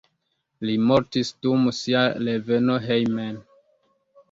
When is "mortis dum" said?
0.91-1.67